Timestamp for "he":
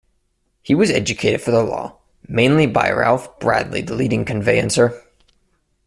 0.63-0.73